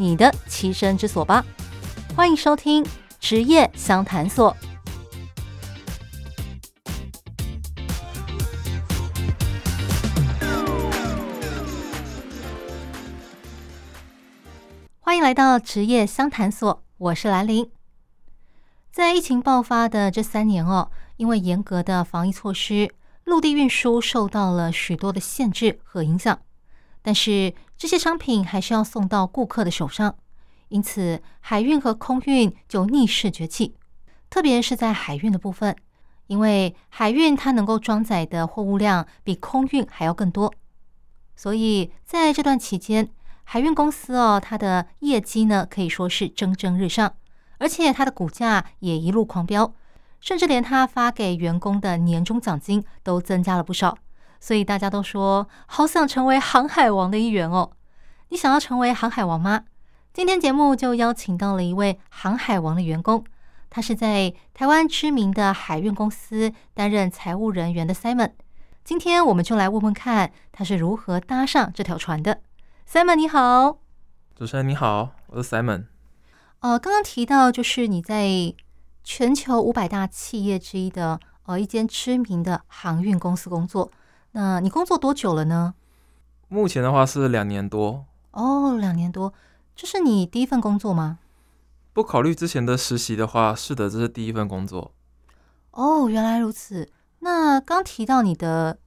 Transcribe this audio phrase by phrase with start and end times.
[0.00, 1.44] 你的栖身之所吧！
[2.14, 2.86] 欢迎收听
[3.18, 4.56] 职业相谈所。
[15.00, 17.68] 欢迎来到职业相谈所，我是兰玲。
[18.92, 26.38] 在疫情爆发的这三年哦，因为严格的防疫措施，陆地运输受到了许多的限制和影响。
[27.02, 30.16] 但是这些商品还是要送到顾客的手上，
[30.68, 33.74] 因此海运和空运就逆势崛起。
[34.30, 35.74] 特别是在海运的部分，
[36.26, 40.52] 因为海运它能够装载的货物量比空运还要更多，
[41.34, 43.08] 所以在这段期间，
[43.44, 47.14] 海运公司哦，它的业绩呢可以说是蒸蒸日上，
[47.56, 49.72] 而且它的股价也一路狂飙，
[50.20, 53.96] 甚至连它发给员工的年终奖金都增加了不少。
[54.40, 57.72] 所以大家都说好想成为航海王的一员哦。
[58.28, 59.64] 你想要成为航海王吗？
[60.12, 63.24] 今天节目就邀请到了一位航海王的员工，
[63.70, 68.32] 他是在台湾知名的海运公司担任财务人员的 Simon。
[68.84, 72.40] 今天我们就来问问看他是如何搭上这条船的。
[72.90, 73.78] Simon 你好，
[74.34, 75.84] 主持人你好，我是 Simon。
[76.60, 78.54] 呃，刚刚提到就是你在
[79.04, 83.90] 全球五百大企业之一的呃一间知名的航运公司工作。
[84.40, 85.74] 那你工作多久了呢？
[86.46, 88.06] 目前的话是两年多。
[88.30, 89.34] 哦，两年多，
[89.74, 91.18] 这是你第一份工作吗？
[91.92, 94.92] 不考虑之前的实习的话，是的，这是第一份工作。
[95.72, 96.88] 哦，原来如此。
[97.18, 98.78] 那刚提到你的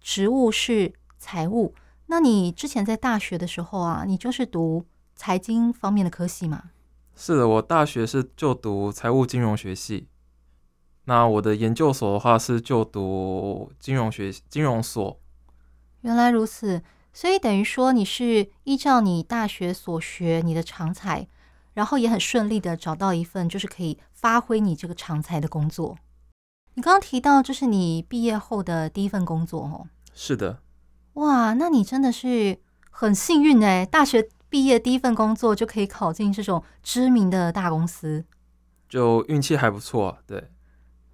[0.00, 1.74] 职务是财务，
[2.06, 6.70] 那你之前在大学的时候啊，你就是读财经方面的科系吗？
[7.16, 10.06] 是的，我大学是就读财务金融学系。
[11.04, 15.18] 那我的研究所的话是就读金融学金融所。
[16.02, 21.26] 原来如此，所以等于说你是依照你大学所学你的长才，
[21.74, 25.98] 然后也很顺利的找到一份就是可以发挥你这个长才的工作。
[26.74, 29.88] 你刚刚提到这是你毕业后的第一份工作哦？
[30.14, 30.60] 是的。
[31.14, 32.58] 哇，那你真的是
[32.90, 33.84] 很幸运哎！
[33.84, 38.24] 大学毕业第一份工作就可以考进这种知名的大公司，
[38.88, 40.50] 就运气还不错，对。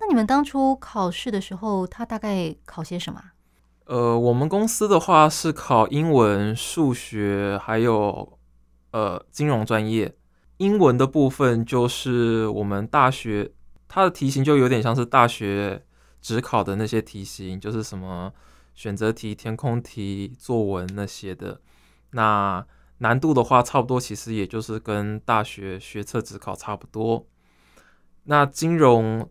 [0.08, 3.20] 你们当初考试的时候，他大概考些什么？
[3.86, 8.38] 呃，我们公司的话是考英文、数学，还有
[8.90, 10.16] 呃金融专业。
[10.56, 13.52] 英文的部分就是我们大学
[13.86, 15.84] 它的题型就有点像是大学
[16.20, 18.32] 只考的那些题型，就是什么
[18.74, 21.60] 选择题、填空题、作文那些的。
[22.10, 22.66] 那
[22.98, 27.26] 难度的话，差不多其实也就是跟大学学测只考差不多。
[28.24, 29.30] 那金融。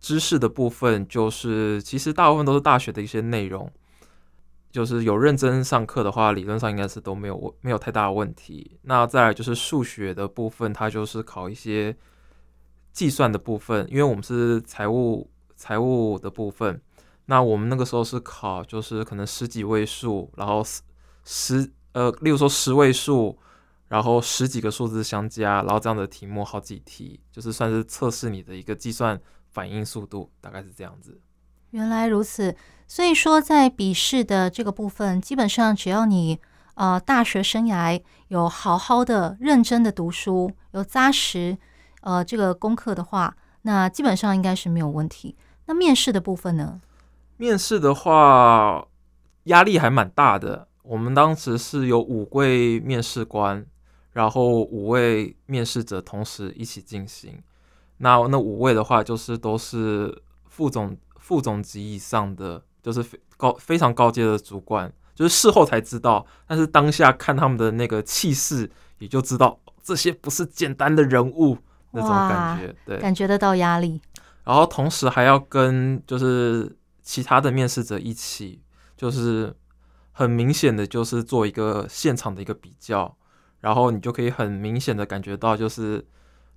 [0.00, 3.70] 知识的部分就是，其实大部分都是大学的一些内容，
[4.70, 8.78] 就是有认真上课的话，理论上应该是都没有问没有太大的问题。
[8.82, 11.96] 那再就是数学的部分，它就是考一些
[12.92, 16.80] 计算的部分，因为我们是财务财务的部分，
[17.26, 20.80] 那我们那个时候是考就是可能十几位数，然后十
[21.24, 23.36] 十呃，例如说十位数，
[23.88, 29.20] 然后十几个数字相加，然后这样的题目好几题，就是算是测试你的一个计算。
[29.50, 31.20] 反应速度大概是这样子。
[31.70, 36.38] 原来如此，所以说在笔试的这个部分，基本上只要你
[36.74, 41.58] 呃大学生涯有好好的认真的读书，有扎实
[42.00, 45.36] 呃这个功课的话，那基本上应该是没有问题。
[45.66, 46.80] 那面试的部分呢？
[47.36, 48.86] 面试的话
[49.44, 50.68] 压力还蛮大的。
[50.82, 53.66] 我们当时是有五位面试官，
[54.12, 57.42] 然后五位面试者同时一起进行。
[57.98, 71.58] 那那五位的话，就是都是副总、副总级以上的，就是非高非常高阶的主管，就是事后才知道，但是当下看他们的那个气势，也就知道这些不是简单的人物
[71.90, 74.00] 那种感觉，对，感觉得到压力。
[74.44, 78.62] 然后同时还要跟就是其他的面试者一起，
[78.96, 79.52] 就是
[80.12, 83.16] 很明显的就是做一个现场的一个比较，
[83.60, 86.06] 然后你就可以很明显的感觉到就是。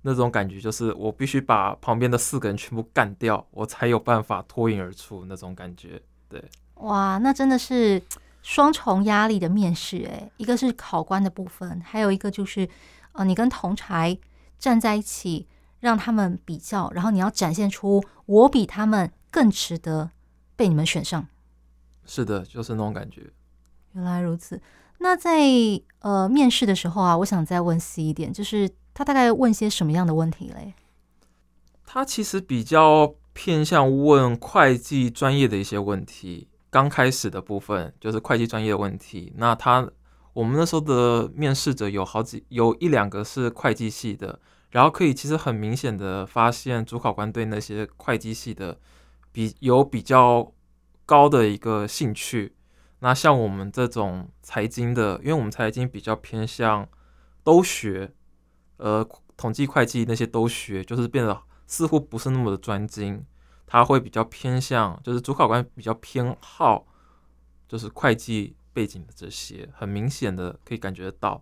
[0.02, 6.02] 那种感觉就是我必须把旁边的四个人全部干掉，我才有办法脱颖而出那种感觉。
[6.28, 6.42] 对，
[6.74, 8.02] 哇，那真的是
[8.42, 12.68] 双重压力的面试，诶，一个是考官的部分，还有一个就是，
[13.12, 14.18] 呃，你跟同才
[14.58, 15.46] 站在一起，
[15.80, 20.10] 让他们比较，然后你要展现出我比他们更值得
[20.56, 21.28] 被你们选上。
[22.04, 23.30] 是的，就是那种感觉。
[23.92, 24.60] 原来如此。
[24.98, 25.40] 那在
[26.00, 30.74] 呃面试的时候啊，我想再问 C 一点，就是他大概问些什么样的问题嘞？
[31.84, 36.48] 他其实比较偏向问会计专业的一些问题。
[36.70, 39.32] 刚开始的部分就是会计专业的问题。
[39.36, 39.86] 那他
[40.32, 44.40] 我们那时候的面试者有好几，有一两个是会计系的，
[44.70, 48.78] 然后可以其实很明显的发现主考官对那些会计系的
[49.30, 50.50] 比有比较
[51.04, 52.54] 高的一个兴趣。
[53.00, 56.88] 那像我们这种财经的，因为我们财经比较偏向
[57.44, 58.12] 都学，
[58.82, 63.24] 呃，统计会计那些都学，就是变得似乎不是那么的专精。
[63.64, 66.84] 他会比较偏向，就是主考官比较偏好，
[67.68, 71.40] 就是会计背景的这些，很明显的可以感觉得到。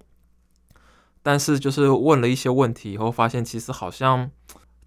[1.22, 4.31] 但是就是问了一些问题以后，发现其实好像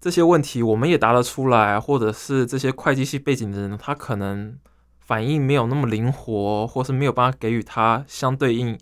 [0.00, 4.58] 这些问题我们也答得出来，或者是这些会计系背景的人，他可能
[5.00, 8.78] 反应没有那么灵活，或是没有办法给予他相对应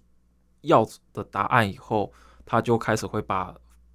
[0.60, 2.12] 要的答案，以后
[2.52, 3.54] 他就开始会把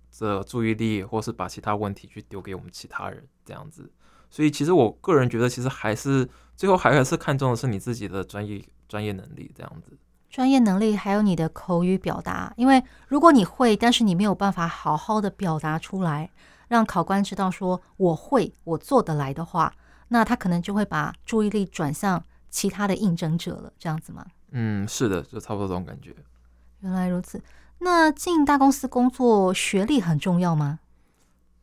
[0.09, 3.87] 这注意力，或是把其他问题去丢给我们其他人，这样子。
[4.31, 9.95] 所以，其实我个人觉得，其实还是最后还是看重的是你自己的专业专业能力这样子。
[10.31, 16.31] 专业能力还有你的口语表达，因为如果你会，但是你没有办法好好的表达出来，
[16.67, 19.71] 让考官知道说我会，我做得来的话，
[20.07, 24.25] 那他可能就会把注意力转向其他的应征者了，这样子吗？
[24.49, 26.15] 嗯，是的，就差不多这种感觉。
[26.79, 27.39] 原来如此。
[27.79, 30.79] 那进大公司工作，学历很重要吗？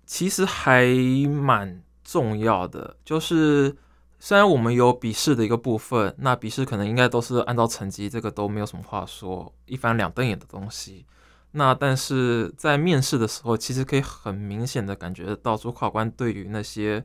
[0.07, 0.87] 其实还
[1.29, 1.83] 蛮。
[2.07, 3.75] 重要的就是，
[4.19, 11.07] 虽然我们有笔试的一个部分，那笔试可能应该都是按照成绩，这个都没有什么话说，一翻两瞪眼的东西。
[11.53, 17.03] 那但是在面试的时候，其实可以很明显的感觉到主考官对于那些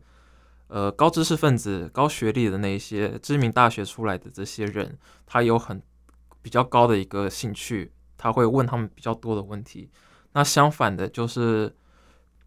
[0.68, 5.82] 呃高知识分子、高学历的那些知名大学出来的这些人，他有很
[6.42, 9.90] 比较高的一个兴趣，他会问他们比较多的问题。
[10.34, 11.76] 那相反的，就是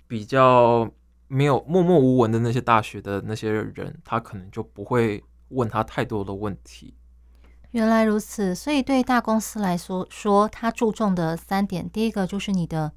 [0.06, 0.88] 比较。
[1.34, 6.92] 没有默默无闻的那些大学的那些人，他可能就不会问他太多的问题。
[7.70, 12.92] 原来如此，所以对大公司来说，说他注重的三点，第一个就是你的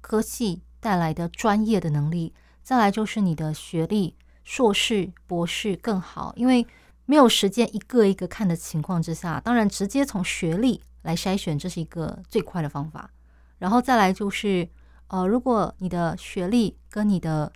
[0.00, 2.32] 科技带来的专业的能力，
[2.62, 6.64] 再来就是你的学历，硕士、博士更好，因为
[7.06, 13.10] 没有时间一个一个看的情况之下，当然直接从学历来筛选，这是一个最快的方法。
[13.58, 14.68] 然后再来就是，
[15.08, 17.52] 呃，如果你的学历跟你的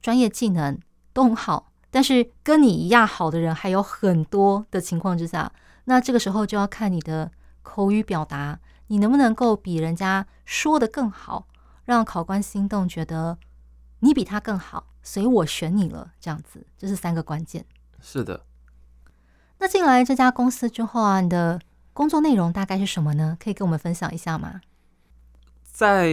[0.00, 0.78] 专业技能
[1.12, 5.52] 都很好，但是跟你一样好的人还有很多的情况之下，
[5.84, 7.30] 那这个时候就要看你的
[7.62, 11.46] 口语表达，你能不能够比人家说的更好，
[11.84, 13.36] 让考官心动，觉得
[14.00, 16.12] 你比他更好，所以我选你了。
[16.20, 17.64] 这样子，这是三个关键。
[18.00, 18.44] 是的。
[19.58, 21.60] 那进来这家公司之后啊，你的
[22.00, 23.36] 工作内容大概是什么呢？
[23.38, 24.62] 可以跟我们分享一下吗？
[25.70, 26.08] 在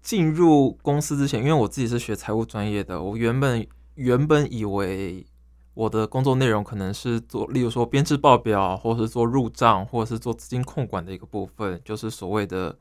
[0.00, 3.66] 进入公司之前，因为我自己是学财务专业的，我原本
[3.96, 5.26] 原本以为
[5.74, 12.74] 我的工作内容可能是做，例如说编制报表，或是做入账，或者是做资金控管的一个部分，就是所谓的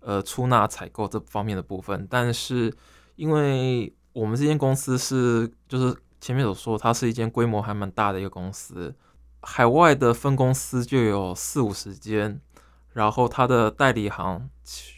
[0.00, 2.06] 呃出纳采购这方面的部分。
[2.08, 2.74] 但是
[3.16, 8.96] 因为我们这间公司是，就是前面所说，它是一间规模还蛮大的一个公司，
[9.40, 12.40] 海外的分公司就有四五十间。
[12.94, 14.50] 然后它的代理行，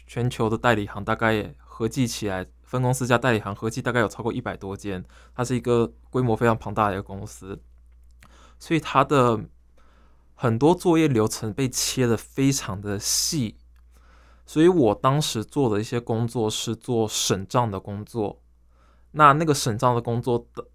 [0.07, 5.05] 全球的代理行大概合计起来，分公司加代理行合计大概有超过一百多间，
[5.35, 7.61] 它是一个规模非常庞大的一个公司，
[8.57, 9.41] 所以它的
[10.33, 13.57] 很多作业流程被切得非常的细，
[14.47, 18.41] 所以我当时做的一些工作是做审账的工作，
[19.11, 20.65] 那那个审账的工作的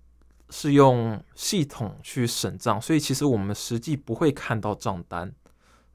[0.51, 5.35] 是用系统去审账，所以其实我们实际不会看到账单。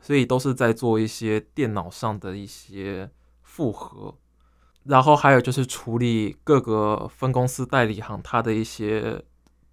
[0.03, 3.07] 所以都是在做一些电脑上的一些
[3.43, 4.17] 复核，
[4.85, 9.23] 然后还有就是处理各个分公司代理行它的一些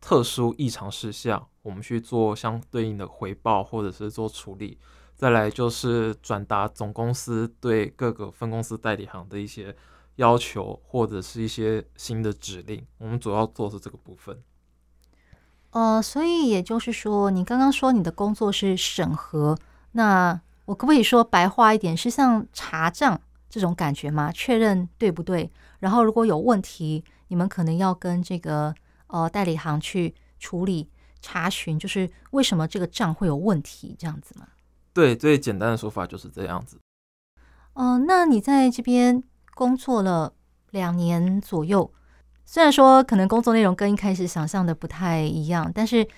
[0.03, 4.79] 特殊异常事项，我们去做相对应的回报或者是做处理。
[5.17, 9.75] 再来就是转达总公司对各个分公司代理行的一些
[10.17, 14.39] 要求或者是一些新的指令，我们主要做是这个部分。
[15.79, 19.57] 呃，所以也就是说，你刚刚说你的工作是审核。
[19.93, 24.33] 那我可不可以说白话一点，是像查账这种感觉吗？
[24.33, 25.49] 确认对不对？
[25.79, 28.75] 然后如果有问题，你们可能要跟这个
[29.07, 34.49] 呃代理行去处理查询，就是为什么这个账会有问题这样子吗？
[34.93, 36.81] 对，最简单的说法就是这样子。
[37.75, 39.23] 嗯、呃，那你在这边
[39.55, 40.33] 工作了
[40.71, 41.93] 两年左右，
[42.51, 46.09] 虽然说可能工作内容跟一开始想象的不太一样，但是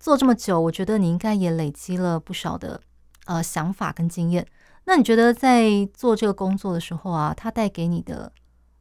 [0.00, 2.80] 做这么久，我觉得你应该也累积了不少的
[3.26, 4.44] 呃想法跟经验。
[4.86, 8.32] 那你觉得在做这个工作的时候啊，它带给你的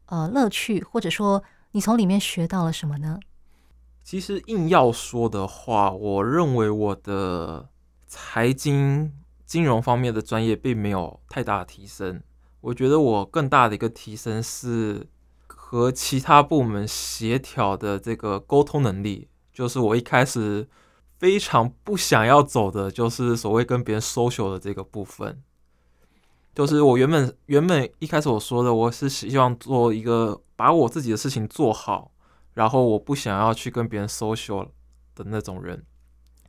[0.07, 3.19] 呃乐趣，或者说你从里面学到了什么呢？
[4.03, 7.69] 其实硬要说的话，我认为我的
[8.07, 9.13] 财经。
[9.45, 12.21] 金融方面的专业并没有太大的提升，
[12.59, 15.07] 我觉得我更大的一个提升是
[15.69, 19.27] 和其他部门协调的这个沟通能力。
[19.51, 20.65] 就是我一开始
[21.17, 25.43] 非常不想要走的，就是所谓跟别人 social 的这个部分。
[26.55, 32.11] 就是我原本原本一开始我说的，我是希望做一个把我自己的事情做好，
[32.53, 34.69] 然后我不想要去跟别人 social
[35.15, 35.83] 的那种人，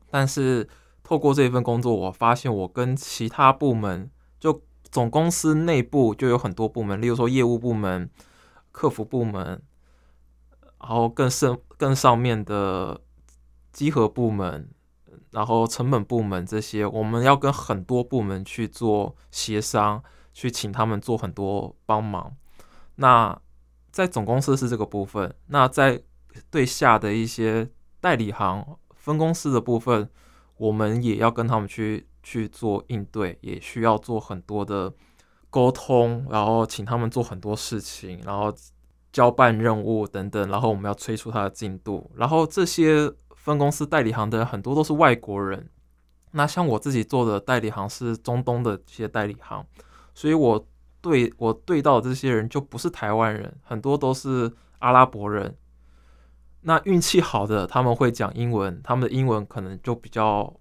[0.08, 0.68] 但是。
[1.04, 4.60] 透过这份工作，我发现我跟其他部门，就
[4.90, 8.10] 总公司内部就有很多部门，例如说业务部门、
[8.72, 9.62] 客服部门，
[10.80, 13.00] 然后更上更上面的
[13.72, 14.68] 稽核部门，
[15.30, 22.36] 然后成本部门这些，我们要跟很多部门去做协商，去请他们做很多帮忙。
[22.96, 23.40] 那
[23.90, 26.02] 在总公司是这个部分，那在
[26.50, 27.70] 对下的一些
[28.00, 30.10] 代理行分公司的部分。
[30.58, 34.92] 我们也要跟他们去去做应对，也需要做很多的
[35.50, 38.54] 沟通，然后请他们做很多事情，然后
[39.12, 42.10] 交办任务等等，然后我们要催促他的进度。
[42.14, 45.68] 然后这些分公司代理行的很多都是外国人，
[46.32, 49.66] 那像我自己做的代理行是中东的这些代理行，
[50.14, 50.66] 所以我
[51.00, 55.56] 对我对到的这些人就不是台湾人，很多都是阿拉伯人。
[56.60, 60.54] 那运气好的，他们会讲英文，他们的英文可能就比较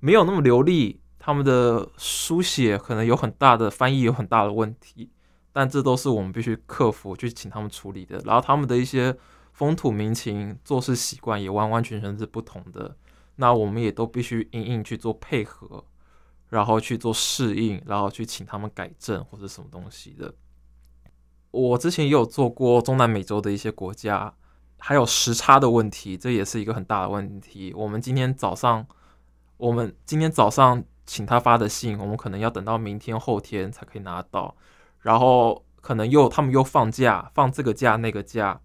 [0.00, 5.08] 没有那么流利，他们的书写可能有很大的翻译有很大的问题，
[5.54, 8.20] 但这都是我们必须克服去请他们处理的。
[8.26, 9.16] 然后他们的一些
[9.54, 12.94] 风土民情、做事习惯也完完全全是不同的，
[13.36, 15.82] 那我们也都必须硬硬去做配合，
[16.50, 20.34] 然后去做适应，然后去请他们改正或者什么东西的。
[21.52, 24.34] 我之前也有做过中南美洲的一些国家。
[24.76, 27.72] 还有时差的问题，这也是一个很大的问题。
[27.74, 28.86] 我们今天早上，
[29.56, 34.56] 我们今天早上请他发的信，我们可能要等到明天后天才可以拿到。
[35.00, 38.60] 然后可能又他们又放假，放这个假那个假，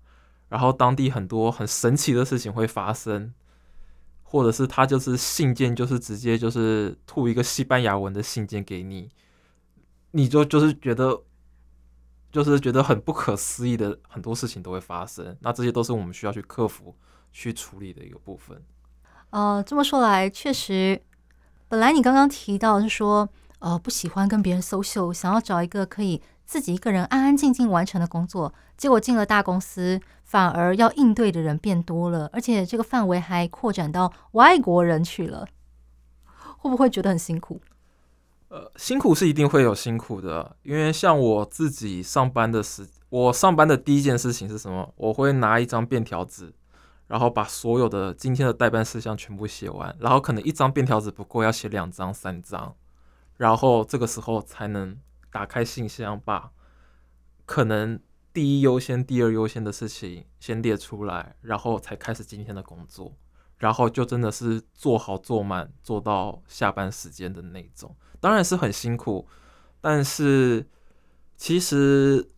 [0.47, 3.33] 然后当地很多很神奇的事情会发生，
[4.23, 9.09] 或者是他就是信件就是直接就是吐一个西班牙文的信件给你，
[10.11, 11.23] 你就就是觉得。
[12.31, 16.95] 就是觉得很不可思议的很多事情都会发生，那这些都是我们需要去克服、
[17.31, 18.63] 去处理的一个部分。
[19.31, 21.01] 呃，这么说来，确实，
[21.69, 35.47] 本来你刚刚提到是说，呃，不喜欢跟别人 social，想要找一个可以自己一个人安安静静完成的工作，结果进了大公司，反而要应对的人变多了，而且这个范围还扩展到外国人去了，
[36.57, 37.61] 会不会觉得很辛苦？
[38.47, 44.91] 呃，辛苦是一定会有辛苦的，因为像我自己上班的时，我上班的第一件事情是什么？
[44.95, 46.51] 我会拿一张便条纸，
[47.09, 52.75] 然后把所有的今天的待办事项全部写完，然后可能一张便条纸不够，要写两张、三张，
[53.37, 54.95] 然后这个时候才能
[55.31, 56.51] 打开信箱，把
[57.47, 57.99] 可能
[58.31, 63.15] 第一优先、第二优先的事情先列出来，然后才开始今天的工作，
[63.57, 67.95] 然后就真的是做好做满，做到下班时间的那种。
[68.19, 69.27] 当然是很辛苦，
[69.81, 70.67] 但是
[71.35, 72.29] 其实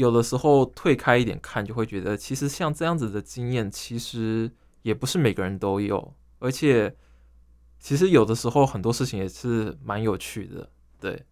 [0.00, 4.50] 有的时候退开一点看，就会觉得其实像这样子的经验，其实
[4.82, 6.96] 也不是每个人都有，而且
[7.78, 10.68] 其实有的时候很多事情也是蛮有趣的。
[10.98, 11.24] 对，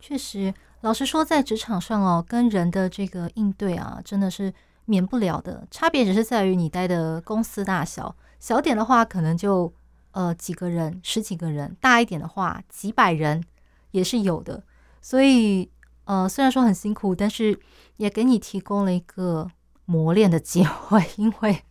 [0.00, 4.52] 确实，老实说，在职场上哦，跟人的这个应对啊，真的是
[4.86, 5.66] 免不了的。
[5.70, 9.72] 差别只是在于你待的公司大小，小点的话，可能就。
[10.12, 13.44] 呃，几个人，十几个人，大一点的话，几百人
[13.90, 14.64] 也是有的。
[15.02, 15.70] 所以，
[16.06, 17.60] 呃，虽然说很辛苦，但是
[17.98, 19.48] 也给你提供了一个
[19.84, 21.04] 磨练的机会。
[21.16, 21.62] 因为，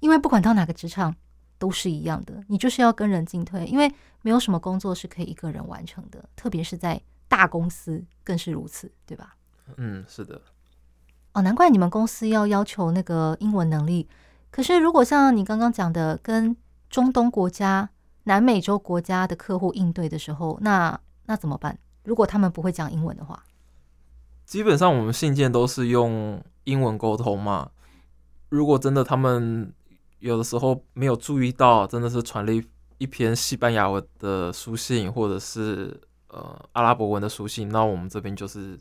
[0.00, 1.14] 因为不管到哪个职场
[1.58, 3.64] 都是一样的，你就是要跟人进退。
[3.66, 3.92] 因为
[4.22, 9.36] 没有什么工作是可以一个人完成的，特别是在大公司更是如此，对吧？
[9.76, 10.40] 嗯，是的。
[11.32, 14.08] 哦，难怪你们公司要要求那个英文能力。
[14.50, 16.56] 可是，如果像你刚刚讲的，跟
[16.90, 17.90] 中东国家、
[18.24, 21.78] 南美洲国家的客户应对的时候，那那怎么办？
[22.02, 23.44] 如果他们不会讲英文的话，
[24.48, 27.70] 基本上我们信件都是用英文沟通嘛。
[28.48, 29.70] 如果真的他们
[30.20, 32.64] 有的时候没有注意到，真的是传了一
[32.96, 38.78] 一篇西班牙文的书信，或者是呃阿拉伯文的书信，那我们这边就是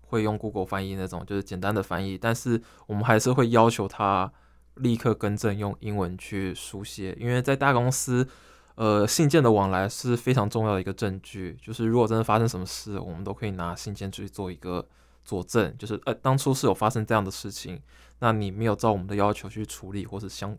[0.00, 2.18] 会用 Google 翻译那种，就是简单的翻译。
[2.18, 4.32] 但是我们还是会要求他
[4.74, 8.26] 立刻更正，用英文去书写，因为在大公司，
[8.74, 11.56] 呃，信件的往来是非常重要的一个证据。
[11.62, 14.84] 就是如果真的发生什么事，我们都可以拿信件去做一个
[15.24, 17.80] 佐证，就是呃当初是有发生这样的事情，
[18.18, 20.56] 那你没有照我们的要求去处理，或是相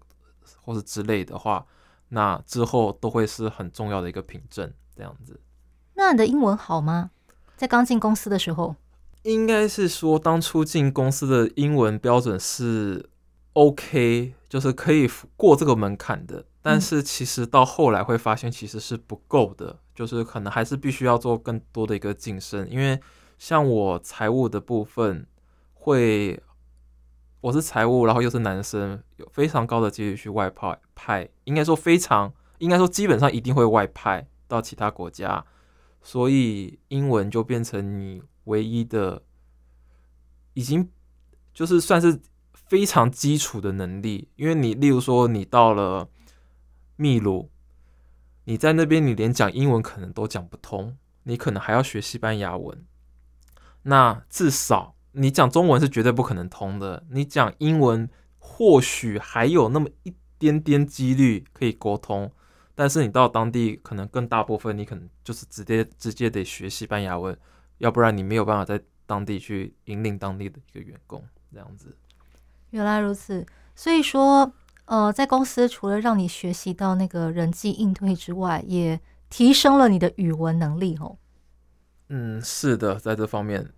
[0.61, 1.65] 或是之类的话。
[2.09, 5.39] 那之后都会是很重要的一个凭证，这样子。
[5.95, 7.09] 那你的英文好吗？
[7.57, 8.75] 在刚进公司的时候，
[9.23, 13.09] 应该是说当初进公司的英文标准是
[13.53, 16.45] OK，就是可以过这个门槛的。
[16.61, 22.69] 但是其实到后来会发现其实是不够的，就是可能还是必须要做更多的一个晋升。
[22.69, 22.99] 因为
[23.37, 25.27] 像我财务的部分
[25.73, 26.41] 会。
[27.41, 35.45] 我是财务，然后又是男生，有非常高的几率去外派派，应该说非常，应该说基本上一定会外派到其他国家，
[36.01, 39.21] 所以英文就变成你唯一的，
[40.55, 40.89] 已经
[41.53, 42.19] 就是算是
[42.51, 44.27] 非常基础的能力。
[44.37, 46.09] 因为你例如说你到了
[46.95, 47.51] 秘鲁，
[48.45, 52.83] 你在那边你连讲英文可能都讲不通，你可能还要学西班牙文，
[53.85, 54.93] 那至少。
[55.17, 62.29] 你讲中文是绝对不可能通的，你讲英文或许还有那么一点点几率可以沟通，
[62.75, 67.33] 但是你到当地可能更大部分你可能就是直接直接得学西班牙文，
[67.77, 71.23] 要不然你没有办法在当地去引领当地的一个员工
[71.53, 71.95] 这样子。
[72.71, 74.51] 原来如此，所以说
[74.83, 78.99] 呃，在公司除了让你学习到那个人际应对之外，也
[79.29, 81.17] 提升了你的语文能力哦。
[82.09, 83.71] 嗯，是的，在这方面。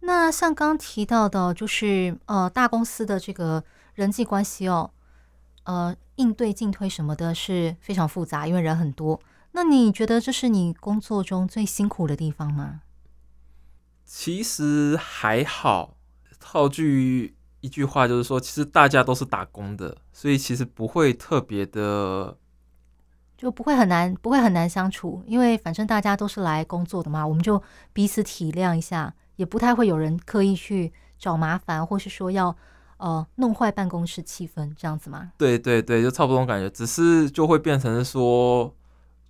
[0.00, 3.62] 那像刚提到的，就是呃，大公司的这个
[3.94, 4.90] 人际关系哦，
[5.64, 9.20] 呃，应对进退什么的是非常复杂，因为人很多。
[9.52, 12.80] 那你觉得这是你工作中最辛苦的地方吗？
[14.04, 15.96] 其实还好，
[16.40, 22.38] 套句一句话就是说，其实大家都是打工的，所以其实不会特别的，
[23.40, 27.62] 就不会很难，不会很难相处，因为反正大家都是来工作的嘛，我们就
[27.94, 29.14] 彼此体谅一下。
[29.36, 32.54] 也不太会有人刻意去找麻烦，或是说要
[32.98, 35.32] 呃弄坏办公室气氛这样子嘛？
[35.38, 38.70] 对对对，就差不多感觉，只是就会变成说，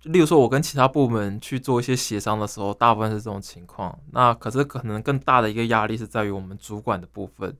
[0.03, 3.97] 例如说我跟其他部门去做一些协商的时候，大部分是这种情况。
[4.11, 7.55] 那可是可能更大的一个压力是在于我们主管的部分。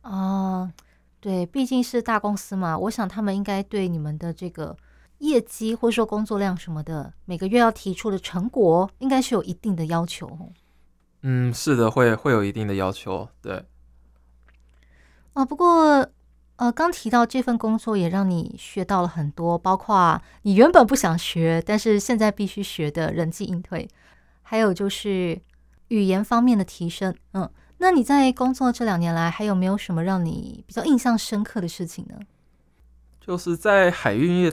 [0.00, 0.72] 哦，
[1.20, 4.74] 对，毕竟是大公司嘛，我想他们应该对你们的这个
[5.18, 10.52] 业绩或者说工作量什么的，每个月要提出的成果，应该是有一定的要求。
[11.22, 13.64] 嗯，是的，会会有一定的要求，对。
[15.32, 16.06] 啊，不过，
[16.56, 23.88] 呃，刚提到这份工作也让你学到了很多，包括你原本不想学，但是现在必须学的人际应对，
[24.42, 25.40] 还有就是
[25.88, 27.14] 语言方面的提升。
[27.32, 32.18] 嗯，那你在工作这两年来，还有没有什么让你比较印象深刻的事情呢？
[33.20, 34.52] 就是在海运业。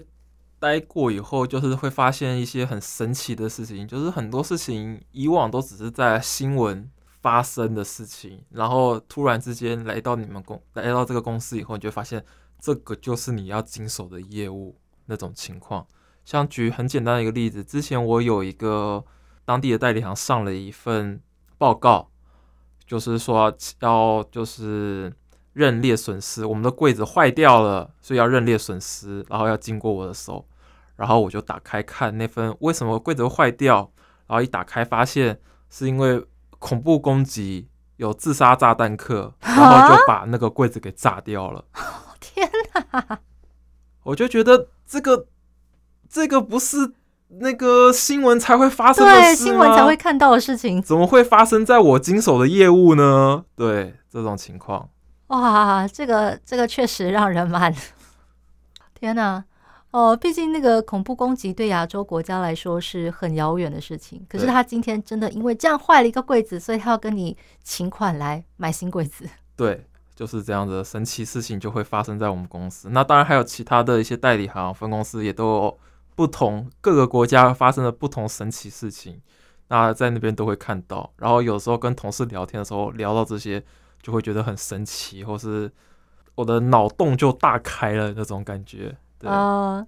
[0.64, 6.90] 待过以后，就是会发现一些很神奇的事情，就是很多事情以往都只是在新闻
[7.22, 12.24] 发生的事情，然后突然之间来到你们公来到这个公司以后，你就发现
[12.62, 15.86] 这个就是你要经手的业务那种情况。
[16.24, 19.04] 像举很简单的一个例子，之前我有一个
[19.44, 21.22] 当地的代理行上了一份
[21.58, 22.10] 报告，
[22.88, 25.14] 就是说要就是。
[25.54, 30.44] 认列损失，我们的柜子坏掉了，所以要认列损失，然后要经过我的手，
[31.04, 33.92] 然后我就打开看那份为什么柜子会坏掉，
[34.26, 35.38] 然后一打开发现
[35.70, 36.26] 是因为
[36.60, 41.66] 恐怖攻击，有自杀炸弹客，然后就把那个柜子给炸掉了。
[42.22, 42.50] 天
[42.94, 43.20] 哪！
[44.04, 45.26] 我就觉得这个
[46.08, 46.94] 这个不是
[47.28, 49.20] 那个新闻才会发生的事？
[49.20, 53.44] 对，新闻才会看到的事情，怎么会发生在我经手的业务呢？
[53.58, 54.88] 对，这种情况。
[55.28, 57.76] 哇，这个这个确实让人蛮
[58.98, 59.44] 天哪！
[59.94, 64.26] 哦，毕竟那个恐怖攻击对亚洲国家来说是很遥远的事情。
[64.28, 69.30] 可是他今天真的因为这样坏了一个柜子，所以他要跟你请款来买新柜子。
[69.56, 72.90] 对，就是这样的神奇事情就会发生在我们公司。
[72.90, 75.78] 那当然还有其他的一些代理行、分公司也都
[76.16, 79.22] 不同各个国家发生了不同神奇事情。
[79.68, 83.64] 那在那边都会看到，然后有时候跟同事聊天的时候聊到这些。
[84.04, 85.72] 就会觉得很神奇，或是
[86.36, 88.94] 我的脑洞就大开了那种感觉。
[89.26, 89.88] 啊，呃，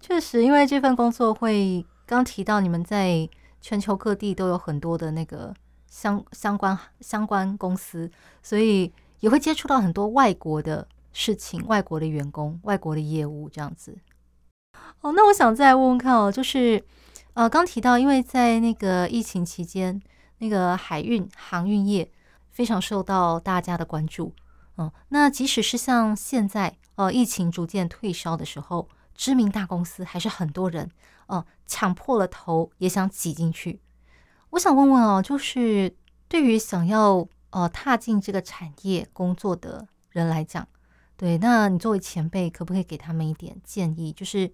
[0.00, 3.28] 确实，因为这份工作会刚提到你们在
[3.60, 5.54] 全球各地都有很多的那个
[5.86, 8.10] 相相关相关公司，
[8.42, 13.96] 所以也会接触到很多外国的事情、外国的员工、外国的业务这样子。
[15.00, 16.82] 哦，那我想再问问看哦，就是
[17.34, 20.00] 呃，刚提到，因为在那个疫情期间，
[20.38, 22.10] 那个海运航运业
[22.50, 24.34] 非常受到大家的关注。
[24.78, 30.90] 嗯，那即使是像现在，呃，疫情逐渐退烧的时候，知名大公司还是很多人，
[31.26, 33.80] 呃，抢破了头也想挤进去。
[34.50, 35.96] 我想问问哦，就是
[36.28, 40.68] 对于想要呃踏进这个产业工作的人来讲，
[41.16, 44.12] 对，那你作为前辈，可不可以给他们一点建议？
[44.12, 44.50] 就是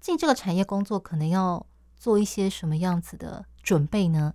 [0.00, 4.34] 进这个产业工作，可能要做一些什么样子的准备呢？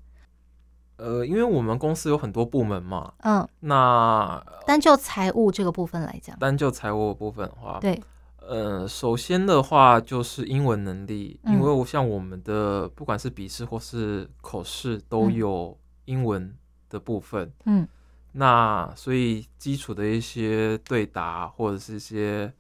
[0.98, 8.02] 呃，因为我们公司有很多部门嘛，嗯，那单就财务这个部分来讲，单就财务的部分的话，对，
[8.40, 16.56] 呃，首先的话就是英文能力，嗯、因为我像我们的不管是笔试或是口试都有英文
[16.90, 17.86] 的部分，嗯，
[18.32, 22.54] 那所以基础的一些对答或者是一些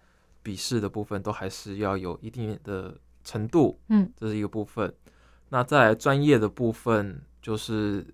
[0.44, 2.94] 笔试的部分都还是要有一定的
[3.24, 4.94] 程度，嗯，这是一个部分。
[5.48, 8.06] 那再来专业的部分就是。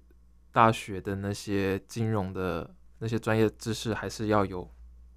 [0.51, 4.69] 大学的那些金融的那些专业知识，还是要有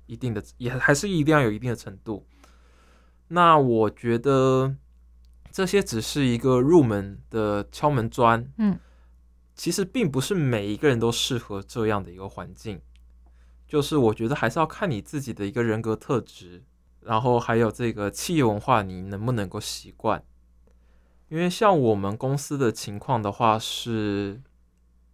[0.07, 2.27] 一定的，也还是一定要有一定的程度。
[3.29, 4.77] 那我觉得
[5.51, 8.79] 这些只是一个入门的敲门砖，嗯，
[9.55, 12.81] 其实并不是每一个人都适合这样的一个环境。
[13.67, 16.63] 就是我觉得还是要看你自己的一个人格特质，
[17.01, 20.23] 然后还有这个企业文化，你能不能够习惯。
[21.29, 24.41] 因为像我们公司的情况的话是。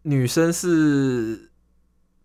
[0.02, 1.50] 女生是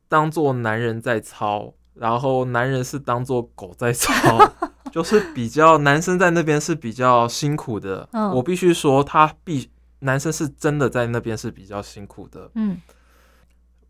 [0.08, 4.14] 当做男人在操，然后男人是当做狗在操，
[4.92, 8.08] 就是比较男生在那边是比较辛苦的。
[8.14, 12.50] 嗯，我必须说，他必男生是真的在那边是比较辛苦的。
[12.56, 12.80] 嗯，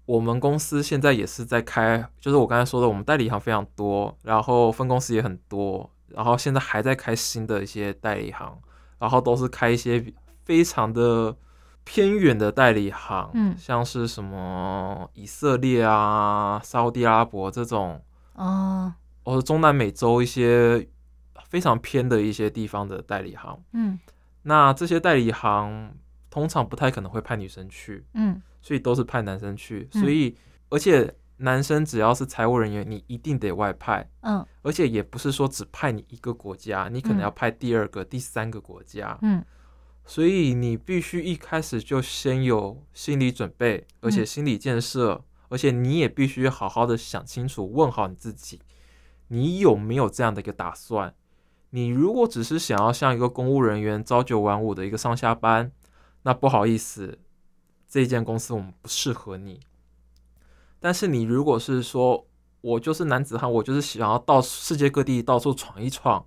[0.05, 8.57] 我们公司现在也是在开，就是我刚才说的，我们代理行非常多，然后分公司也很多，然后现在还在开新的一些代理行，
[8.97, 10.03] 然后都是开一些
[10.43, 11.35] 非常的。
[11.85, 18.01] 偏远的代理行，嗯，像是什么以色列啊、沙乌地阿拉伯这种，
[18.33, 18.91] 哦，
[19.23, 20.85] 或者中南美洲一些
[21.47, 23.99] 非常偏的一些地方的代理行，嗯，
[24.41, 25.95] 那这些代理行
[26.31, 30.35] 通常不太可能会派女生去，嗯，所以都是派男生去，所以、嗯、
[30.71, 39.45] 而且男生只要是财务人员，你一定得外派，嗯，而且也不是说只派你一个国家，你可能要派第二个、嗯、第三个国家，嗯。
[40.05, 48.61] 所以你必须一开始就先有心理准备，而且心理建设，嗯、而且你也必须好好的想清楚，问好你自己，
[49.29, 51.15] 你有没有这样的一个打算？
[51.71, 55.71] 你如果只是想要像一个公务人员朝九晚五的一个上下班，
[56.21, 57.17] 那不好意思，
[57.89, 59.59] 这间公司我们不适合你。
[60.79, 62.27] 但是你如果是说
[62.61, 66.25] 我就是男子汉，我就是想要到世界各地到处闯一闯。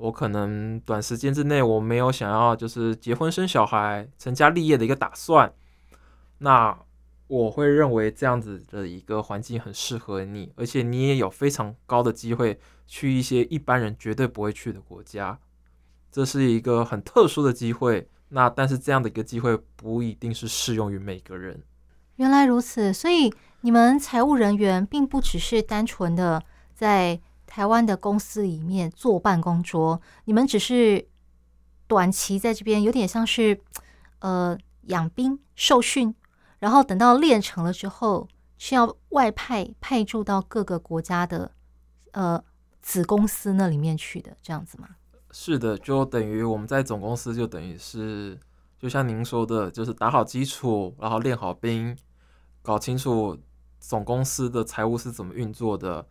[0.00, 5.52] 我可能短时间之内我没有想要就是结婚生小孩、成家立业的一个打算，
[6.38, 6.74] 那
[7.26, 15.38] 我会认为这样子的一个环境很适合你，而且你也有非常高的机会去一些一般人绝对不会去的国家，
[16.10, 18.08] 这是一个很特殊的机会。
[18.30, 21.62] 那但是这样的一个机会不一定是适用于每个人。
[22.16, 26.42] 原来如此，所以你们财务人员并不只是单纯的
[26.74, 27.20] 在。
[27.50, 31.08] 台湾的公司里面坐办公桌，你们只是
[31.88, 33.60] 短期在这边，有点像是
[34.20, 36.14] 呃养兵受训，
[36.60, 41.50] 然后等到练成了之后，需要外派派驻到各个国家的
[42.12, 42.40] 呃
[42.80, 44.90] 子公司那里面去的，这样子吗？
[45.32, 48.38] 是的，就等于我们在总公司，就等于是
[48.78, 51.98] 就像您说的，就是打好基础，然后练好兵，
[52.62, 53.36] 搞清楚
[53.80, 56.06] 总公司的财务是怎么运作的。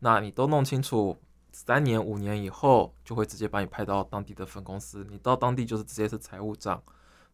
[0.00, 1.16] 那你都弄清楚，
[1.52, 6.82] 三年五年以后就会直接把你派到当地的分公司，你到当地就是直接是财务长，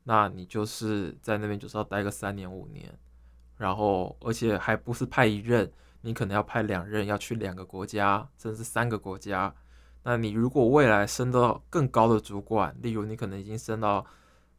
[0.05, 2.98] 那你就是在那边就是要待个三年五年，
[3.57, 9.55] 然后而且还不是派一任，你可能要派两任，要去两个国家，甚至三个国家。
[10.02, 14.07] 那你如果未来升到更高的主管，例如你可能已经升到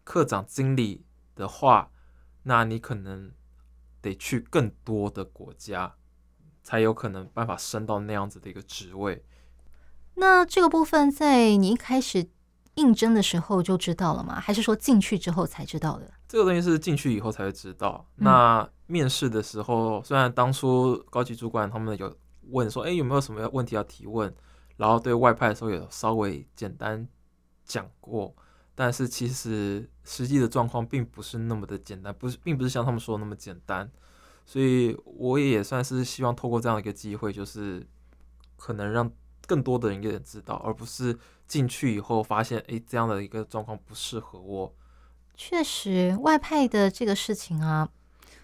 [0.03, 1.89] 科长、经理的话，
[2.43, 3.31] 那你可能
[4.01, 5.95] 得去更多的国家。
[6.67, 9.23] 才有可能办法升到那样子的一个职位。
[10.15, 12.27] 那这个部分在你一开始
[12.73, 14.37] 应征的时候就知道了吗？
[14.37, 16.11] 还是说进去之后才知道的？
[16.27, 18.05] 这个东西是进去以后才会知道。
[18.15, 22.13] 那面试的时候，虽然当初高级主管他们有
[22.49, 24.35] 问说，哎，有没有什么问题要提问？
[24.75, 27.07] 然后对外派的时候也稍微简单
[27.63, 28.35] 讲过，
[28.75, 33.89] 但是其实实际的状况并不是那么的简单，不是，并不是像他们说的那么简单。
[34.47, 37.85] 所以我也算是希望透过这样一个机会，就是
[38.55, 39.11] 可能让
[39.45, 44.73] 更多的人知道，而不是进去以后发现，哎，这样的一个状况不适合我。
[45.35, 47.89] 确实，外派的这个事情啊，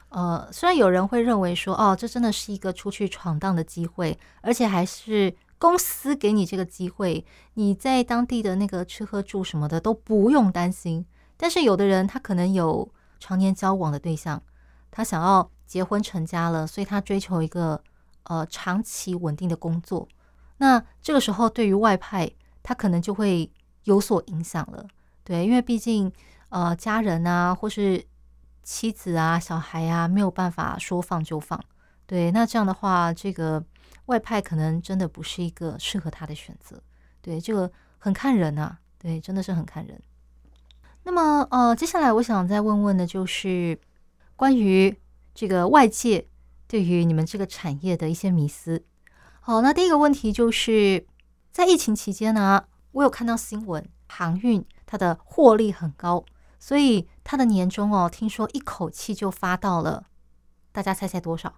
[0.09, 11.05] 呃，虽然有人会认为说，哦，这真的是一个出去闯荡的机会，而且还是公司给你这个机会，你在当地的那个吃喝住什么的都不用担心。
[11.37, 14.43] 但是有的人他可能有常年交往的对象，
[14.91, 17.81] 他想要结婚成家了，所以他追求一个
[18.25, 20.07] 呃长期稳定的工作。
[20.57, 22.29] 那这个时候对于外派，
[22.61, 23.51] 他可能就会
[23.85, 24.85] 有所影响了。
[25.23, 26.13] 对，因为毕竟
[26.49, 28.05] 呃家人啊，或是
[28.61, 31.59] 妻子啊、小孩啊，没有办法说放就放。
[32.05, 33.63] 对，那这样的话，这个
[34.05, 36.79] 外派可能真的不是一个适合他的选择。
[37.19, 38.77] 对，这个很看人啊。
[38.99, 39.99] 对，真的是很看人。
[41.01, 43.77] 那么，呃，接下来我想再问问的，就是
[44.37, 44.95] 关于
[45.33, 46.27] 这个外界
[46.67, 48.83] 对于你们这个产业的一些迷思。
[49.39, 51.05] 好，那第一个问题就是
[51.51, 56.23] 在疫情期间呢，我有看到新闻，航运它的获利很高，
[56.59, 60.05] 所以它的年终哦，听说一口气就发到了，
[60.71, 61.53] 大家猜猜多少？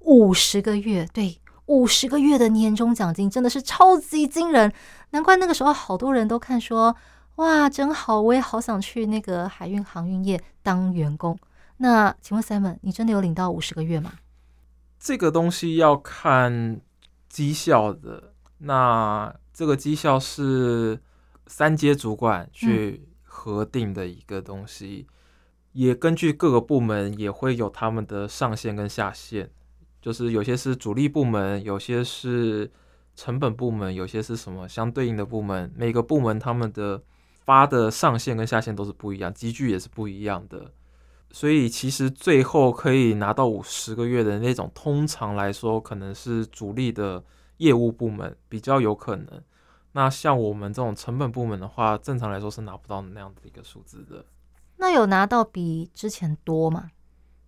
[0.00, 4.72] 五十个月，对，五十个月的年终奖金真的是超级惊人，
[5.10, 6.96] 难怪那个时候好多人都看说。
[7.36, 8.20] 哇，真好！
[8.20, 11.36] 我也好想去那个海运航运业当员工。
[11.82, 14.12] 那请问 Simon，你真的有领到五十个月吗？
[15.00, 16.80] 这个东西要看
[17.28, 18.32] 绩效的。
[18.58, 21.00] 那这个绩效是
[21.48, 25.12] 三阶主管去核定的一个东西，嗯、
[25.72, 29.50] 也根据各个部门也会有他们的上限跟下限。
[30.00, 32.70] 就是有些是主力部门，有些是
[33.16, 35.72] 成本部门，有些是什么相对应的部门。
[35.76, 37.02] 每个部门他们的。
[37.44, 40.70] 发的上限跟下限都是不一样，级距也是不一样的，
[41.32, 47.24] 所以其实最后可以拿到五十个月的那种，通常来说可能是主力的
[47.56, 49.42] 业务部门比较有可能。
[49.92, 54.24] 那像我们这种成本部门的话，正常来说是拿不到那样的一个数字的。
[54.76, 56.90] 那有拿到比之前多吗？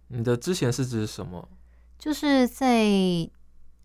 [0.09, 1.49] 你的之前是指什么？
[1.99, 2.87] 就是在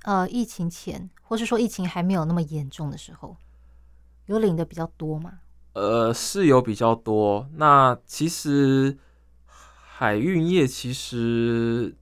[0.04, 3.36] 呃疫情前，或是说疫情还没有那么严重的时候，
[4.26, 5.40] 有领的比较多吗？
[5.74, 7.48] 呃，是有比较多。
[7.54, 8.98] 那其实
[10.00, 11.94] 海运业其实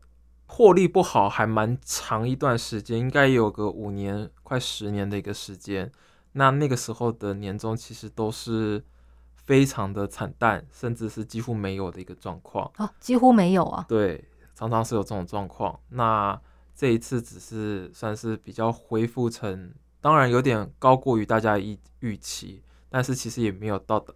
[0.45, 5.91] 获利不好，还蛮长一段时间，应该有个五年、快十年的一个时间。
[6.33, 8.85] 那那个时候的年终其实都是
[9.33, 12.71] 非常的惨淡，甚至是几乎没有的一个状况。
[12.77, 13.83] 哦，几乎没有啊？
[13.89, 15.79] 对，常常是有这种状况。
[15.89, 16.39] 那
[16.75, 22.61] 这一次只是算是比较恢复成，当然有点高过于大家预预期。
[22.89, 24.13] 但是其实也没有到的，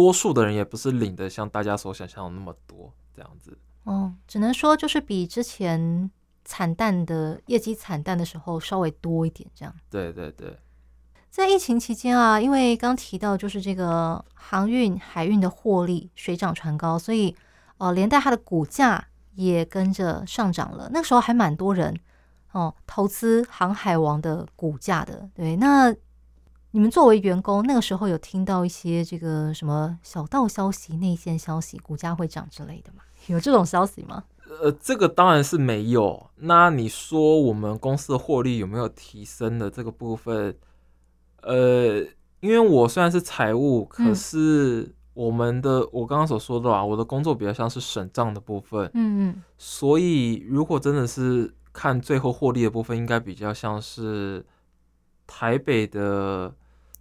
[0.00, 3.58] 多数的人也不是领的像大家所想象的那么多这样子。
[3.84, 6.10] 哦，只能说就是比之前
[6.42, 9.74] 惨淡的业绩惨淡的时候稍微多一点这样。
[9.90, 10.56] 对对对，
[11.28, 17.36] 在疫情期间啊，因为刚提到就是这个航运海运的获利水涨船高，所以
[17.76, 20.88] 呃连带它的股价也跟着上涨了。
[20.90, 21.94] 那个时候还蛮多人
[22.52, 25.28] 哦投资航海王的股价的。
[25.34, 25.94] 对，那。
[26.72, 33.02] 你们作为员工，那个时候有听到一些这个什么小道消息、内线消息，股价会涨之类的吗？
[33.26, 34.22] 有这种消息吗？
[34.62, 36.30] 呃，这个当然是没有。
[36.36, 40.56] 那你说我们公司的获利有没有提升的这个部分？
[41.42, 41.98] 呃，
[42.38, 48.88] 因为我虽然是财务，可是我们的、嗯、我刚刚所说的啊，我的工作比较像是审账的部分。
[48.94, 49.42] 嗯嗯。
[49.58, 54.44] 所以如果真的是看最后获利的部分，应该比较像是
[55.30, 56.52] 台北的。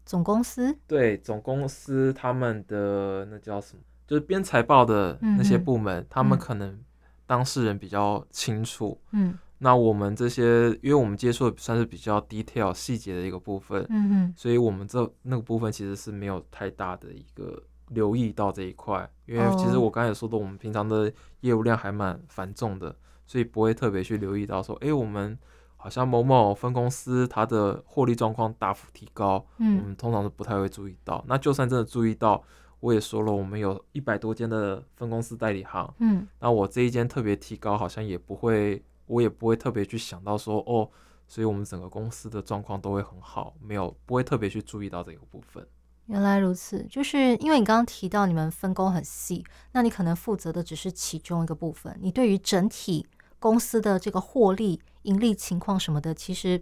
[0.05, 3.83] 总公司对总公司，他们的那叫什么？
[4.07, 6.79] 就是编财报的那些部门，嗯、他们可能
[7.27, 8.99] 当事人比较清楚。
[9.11, 19.07] 嗯，那我们这些，因为我们接触的算是比较 detail 细节的一个部分，嗯哼，所以我们这那个部分其实是没有太大的一个留意到这一块。
[19.27, 22.95] 因为其实我刚才也说的，我们平常的业务量还蛮繁重的，
[23.27, 25.37] 所以不会特别去留意到说，哎，我们。
[25.81, 31.23] 好像某某分公司它的获利状况大幅提高，嗯，我们通常是不太会注意到。
[31.25, 32.43] 那就算真的注意到，
[32.81, 40.89] 我也说了，我们有一百多间的分公司代理行，嗯，那我这一间特别提高，好像也不会，我也不会特别去想到说，哦，
[41.27, 45.65] 所以我们整个公司的状况都会很好，没有不会特别去注意到这个部分。
[46.07, 53.05] 原来如此，就是因为你刚刚提到你们分工很细，那你可能负责的只是其中一个部分，你对于整体
[53.39, 54.79] 公司的这个获利。
[55.03, 56.61] 盈利情况什么的，其实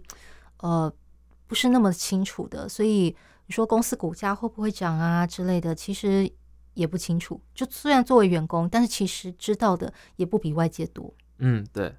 [0.58, 0.90] 呃
[1.48, 3.14] 不是那么清楚的，所以
[3.46, 6.30] 你说公司股价会不会涨啊之类的，其实
[6.74, 7.40] 也不清楚。
[7.52, 11.12] 就虽然作为员工，但是其实知道的也不比外界多。
[11.38, 11.96] 嗯，对。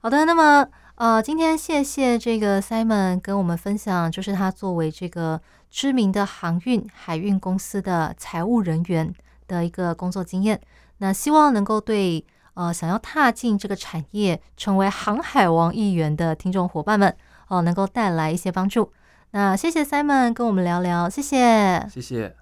[0.00, 9.12] 好的，那么呃，今天谢谢这个 Simon 跟我们分享，就是他作为这个知名的航运海运公司的财务人员
[9.48, 10.60] 的一个工作经验。
[10.98, 12.24] 那希望能够对
[12.60, 17.08] 呃想要踏进这个产业，成为航海王一员的听众伙伴们
[17.48, 18.92] 哦、呃，能够带来一些帮助。
[19.30, 22.36] 那谢谢 Simon 跟我们聊聊，谢谢，谢谢。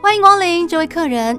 [0.00, 1.38] 欢迎光临，这位客人，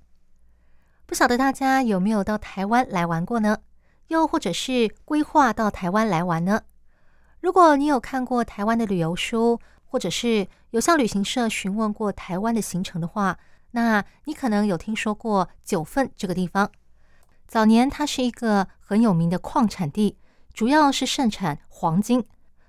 [1.11, 3.57] 不晓得大家有没有到台湾来玩过呢？
[4.07, 6.61] 又或者是规划到台湾来玩呢？
[7.41, 13.37] 如果你有看过台湾的旅游书，或者是有向旅行社询问过台湾的行程的话，
[13.71, 16.71] 那你可能有听说过九份这个地方。
[17.45, 20.17] 早年它是一个很有名的矿产地，
[20.53, 22.25] 主要是盛产黄金，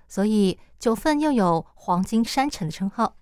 [0.09, 3.15] 所以九份又有黄金山城的称号。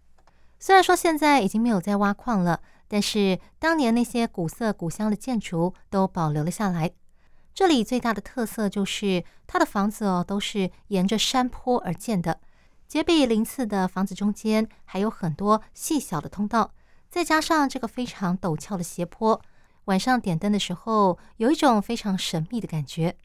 [0.57, 2.61] 虽然说现在已经没有在挖矿了。
[2.91, 6.91] 但是当年那些古色古香的建筑都保留了下来。
[7.53, 12.41] 这里最大的特色就是它的房子哦，都是沿着山坡而建的，
[12.89, 16.73] 阶壁鳞次的房子中间还有很多细小的通道，
[17.09, 19.41] 再加上这个非常陡峭的斜坡，
[19.85, 23.15] 晚上点灯的时候有一种非常神秘的感觉。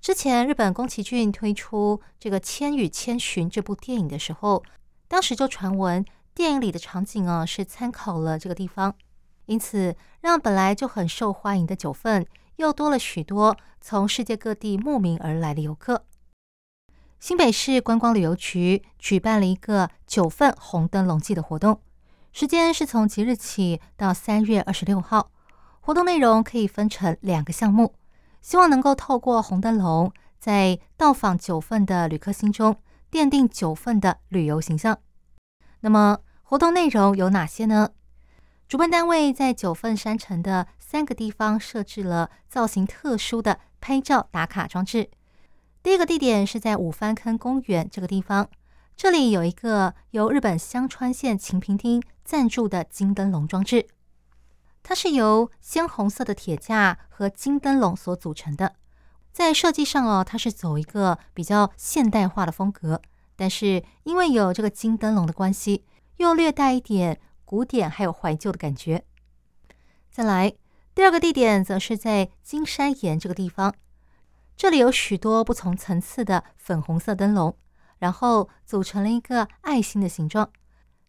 [0.00, 4.64] 之前日本宫崎骏推出这个《千与千寻》这部电影的时候，
[5.06, 6.04] 当时就传闻。
[6.34, 8.96] 电影里的场景啊，是参考了这个地方，
[9.46, 16.04] 因此让本来就很受欢迎的九份又多了许多从世界各地慕名而来的游客。
[17.20, 21.80] 新北市观光旅游局举办了一个九份红灯笼季的活动，
[22.32, 25.30] 时间是从即日起到三月二十六号。
[25.80, 27.94] 活动内容可以分成两个项目，
[28.40, 32.76] 希望能够透过红灯笼，在到访九份的旅客心中
[33.10, 34.98] 奠定九份的旅游形象。
[35.84, 37.90] 那么活动内容有哪些呢？
[38.66, 45.10] 主办单位在九份山城的三个地方设置了造型特殊的拍照打卡装置。
[45.82, 48.48] 第一个地点是在五番坑公园这个地方，
[48.96, 53.86] 这里有一个由日本香川县晴平町赞助的金灯笼装置，
[54.82, 58.76] 它是由鲜红色的铁架和金灯笼所组成的。
[59.32, 63.02] 在设计上哦，它是走一个比较现代化的风格。
[63.36, 65.84] 但是因为有这个金灯笼的关系，
[66.16, 69.04] 又略带一点古典还有怀旧的感觉。
[70.10, 70.54] 再来，
[70.94, 73.74] 第二个地点则是在金山岩这个地方，
[74.56, 77.56] 这里有许多不同层次的粉红色灯笼，
[77.98, 80.50] 然后组成了一个爱心的形状。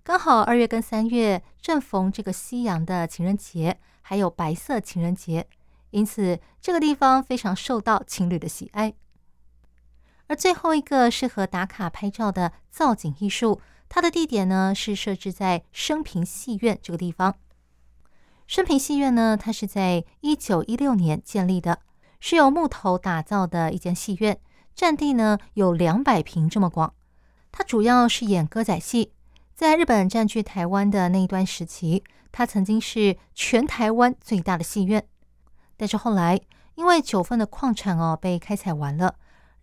[0.03, 5.47] 刚好二月跟三月正逢这个夕阳的情人节，还有白色情人节，
[5.91, 8.93] 因此这个地方非常受到情侣的喜爱。
[10.27, 17.35] 而最后一个适合打卡拍照的造景艺术，它的地点呢是设置在升平戏院这个地方。
[18.47, 21.79] 升平戏院呢，它是在一九一六年建立的，
[22.19, 24.39] 是由木头打造的一间戏院，
[24.73, 26.93] 占地呢有两百坪这么广。
[27.51, 29.11] 它主要是演歌仔戏，
[29.53, 35.07] 在日本占据台湾的那一段时期，它曾经是全台湾最大的戏院。
[35.77, 36.41] 但是后来
[36.75, 39.15] 因为九份的矿产哦被开采完了。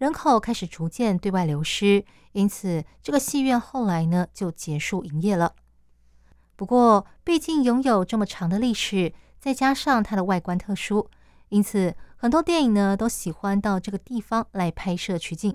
[0.02, 5.54] 人口开始逐渐对外流失，因此这个戏院后来呢就结束营业了。
[6.56, 11.08] 不过，毕竟拥有这么长的历史，再加上它的外观特殊，
[11.50, 15.54] 因此很多电影呢都喜欢到这个地方来拍摄取景。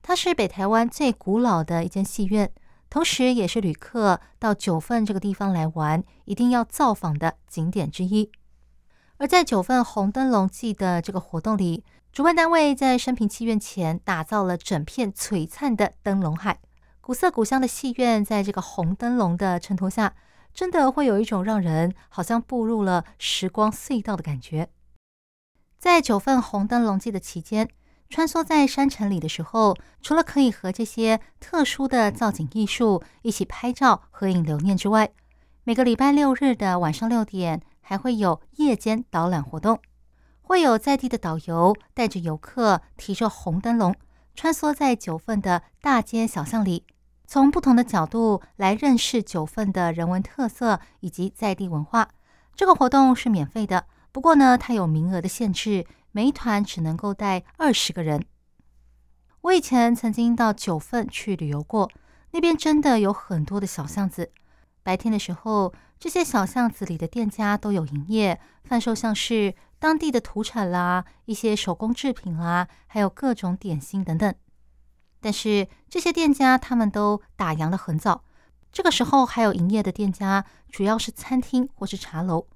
[0.00, 2.50] 它是北台湾最古老的一间戏院，
[2.88, 8.32] 同时也是旅客到九份这个地方来玩一定要造访的景点之一。
[9.18, 11.84] 而在九份红灯笼季的这个活动里，
[12.16, 16.60] 主办单位在升平戏院前打造了整片璀璨的灯笼海，
[17.02, 20.14] 古色古香的戏院在这个红灯笼的衬托下，
[20.54, 24.70] 真的会有一种让人好像步入了时光隧道的感觉。
[25.78, 27.68] 在九份红灯笼记的期间，
[28.08, 35.10] 穿梭在山城里的时候，除了可以和这些特殊的造景艺术一起拍照合影留念之外，
[35.64, 39.78] 每个礼拜六日的晚上六点，还会有夜间导览活动。
[40.46, 43.92] 会有在地的导游带着游客提着红灯笼，
[44.36, 46.84] 穿梭在九份的大街小巷里，
[47.26, 52.10] 从不同的角度来认识九份的人文特色以及在地文化。
[52.54, 58.24] 这个活动是免费的，不过呢，它有名额的限制，每一团只能够带二十个人。
[59.40, 61.90] 我以前曾经到九份去旅游过，
[62.30, 64.30] 那边真的有很多的小巷子。
[64.84, 74.34] 白天的时候，这些小巷子里的店家都有营业，贩售像是当地的土产啦，一些手工制品啦，还有各种点心等等。
[75.20, 78.22] 但是这些店家他们都打烊得很早，
[78.70, 82.46] 这个时候还有营业的店家主要是餐厅或是茶楼。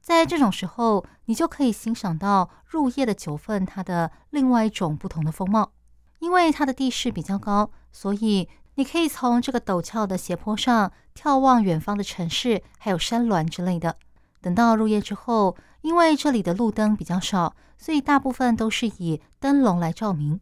[0.00, 5.72] 在这种时候，你就可以欣赏到入夜的九份它的另外一种不同的风貌。
[6.20, 13.96] 因为它的地势比较高，所以你可以从这个陡峭的斜坡上眺望远方的城市，还有山峦之类的。
[14.40, 20.40] 等到入夜之后，因为这里的路灯比较少，所以大部分都是以灯笼来照明。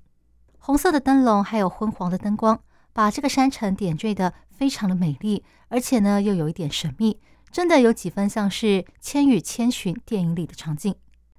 [0.59, 2.61] 红色的灯笼还有昏黄的灯光，
[2.93, 7.21] 把这个山城点缀得非常的美丽，而且呢又有一点神秘，
[7.51, 8.67] 真的有几分像是
[9.01, 10.95] 《千与千寻》电影里的场景。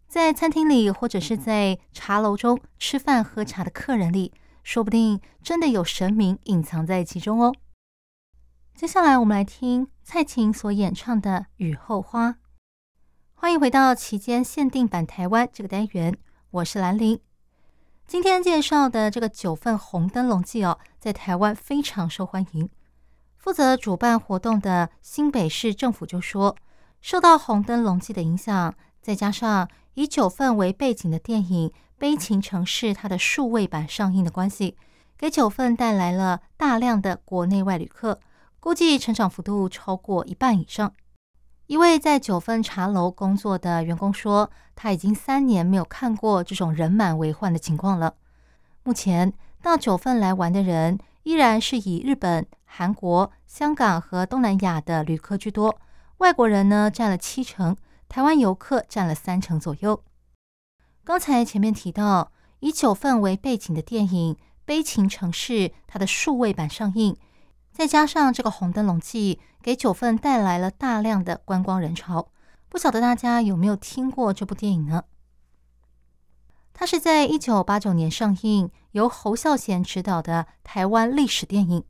[0.08, 4.32] 在餐厅里或者是在茶楼中吃饭喝茶的客人里，
[4.64, 7.54] 说不定真的有神明隐藏在其中哦。
[8.74, 12.30] 接下来我们来听蔡琴所演唱的《雨后花》。
[13.34, 16.18] 欢迎回到期间限定版台湾这个单元，
[16.50, 17.20] 我是兰陵。
[18.08, 22.70] 今天介绍的这个九份红灯笼祭哦，在台湾非常受欢迎。
[23.38, 26.56] 负责主办活动的新北市政府就说，
[27.02, 34.76] 受到红灯笼祭的影响，再加上以九份为背景的电影《悲情城市》它的数位版上映的关系，
[35.18, 38.20] 给九份带来了大量的国内外旅客，
[38.60, 40.92] 估计成长幅度超过一半以上。
[41.68, 48.16] 一位在九份茶楼工作的员工说：“他已经三年没有看过这种人满为患的情况了。
[48.84, 49.32] 目前
[49.62, 55.80] 到九份来玩的人依然是以日本、韩国、香港和东南亚的旅客居多，
[56.18, 57.76] 外国人呢占了七成，
[58.10, 60.04] 台湾游客占了三成左右。
[61.06, 62.32] 刚才前面提到，
[62.62, 65.54] 以九份为背景的电影《悲情城市》，
[65.86, 67.18] 它的数位版上映。”
[67.74, 72.30] 再加上这个红灯笼祭，给九份带来了大量的观光人潮。
[72.70, 75.04] 不晓得大家有没有听过这部电影呢？
[76.72, 81.84] 它是在一九八九年上映，由侯孝贤执导的台湾历史电影。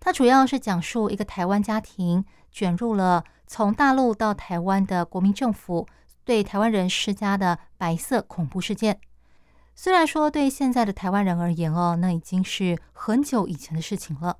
[0.00, 5.86] 它主要是讲述一个台湾家庭卷入了从大陆到台湾的国民政府
[6.26, 8.98] 对台湾人施加的白色恐怖事件。
[9.76, 14.36] 虽然说对现在的台湾人而言哦，那已经是很久以前的事情了。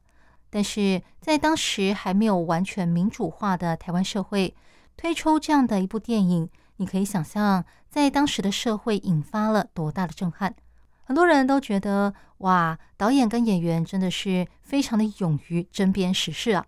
[0.50, 4.52] 但是在当时还没有完全民主化的台湾社会，
[4.96, 10.56] 推出这样的一部电影，你可以想象在当时的社会引发了多大的震撼。
[11.04, 16.66] 很多人都觉得，哇，导演跟演员真的是非常的勇于针砭时事啊！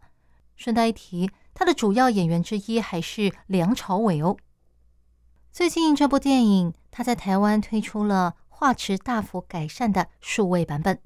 [0.55, 4.37] 顺带一提，他的主要演员之一还是梁朝伟哦。
[5.59, 11.01] 最近这部电影，它在台湾推出了画质大幅改善的数位版本。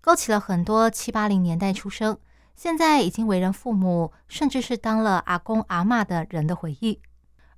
[0.00, 2.18] 勾起了很多七八零年代出生，
[2.56, 6.98] 现在已经为人父母，甚至是当了阿公阿嬷的人的回忆。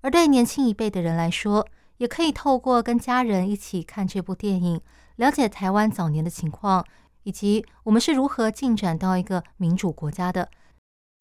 [0.00, 1.64] 而对年轻一辈的人来说，
[1.98, 4.80] 也可以透过跟家人一起看这部电影，
[5.14, 6.84] 了解台湾早年的情况，
[7.22, 10.50] 以及我们是如何进展到一个民主国家的。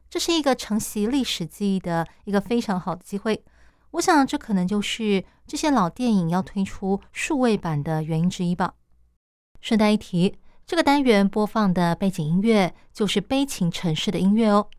[0.09, 3.45] 这是一个承袭历史记忆的一个非常好的机会。
[3.92, 8.74] 我想，这可能就是这些老电影要推出数位版的原因之一吧。
[9.60, 10.38] 顺带一提。
[10.64, 14.70] 这个单元播放的背景音乐就是《悲情城市》的音乐哦。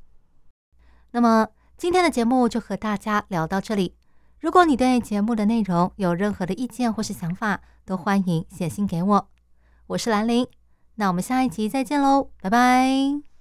[1.11, 3.95] 那么今天的节目就和大家聊到这里。
[4.41, 9.29] 如果你对节目的内容有任何的意见或是想法，都欢迎写信给我。
[9.89, 10.47] 我是兰陵，
[10.95, 13.32] 那我们下一集再见喽，拜拜。